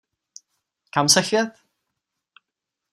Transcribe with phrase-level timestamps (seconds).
[0.91, 1.49] Kam se chvět?